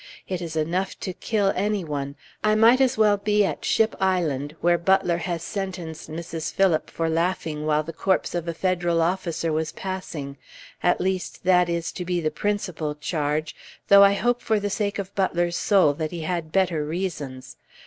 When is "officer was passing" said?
8.99-10.37